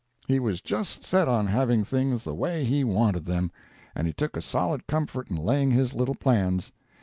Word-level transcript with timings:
He 0.27 0.39
was 0.39 0.61
just 0.61 1.03
set 1.03 1.27
on 1.27 1.45
having 1.45 1.83
things 1.85 2.23
the 2.23 2.33
way 2.33 2.63
he 2.63 2.83
wanted 2.83 3.25
them, 3.25 3.51
and 3.93 4.07
he 4.07 4.13
took 4.13 4.35
a 4.35 4.41
solid 4.41 4.87
comfort 4.87 5.29
in 5.29 5.35
laying 5.37 5.69
his 5.69 5.93
little 5.93 6.15
plans. 6.15 6.71